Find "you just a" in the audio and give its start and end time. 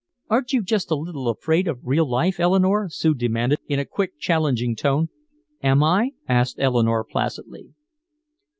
0.51-0.95